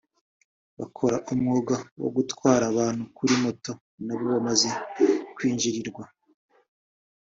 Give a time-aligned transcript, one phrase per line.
[0.75, 3.71] abakora umwuga wo gutwara abantu kuri moto
[4.05, 4.69] nabo bamaze
[5.35, 6.03] kwinjirirwa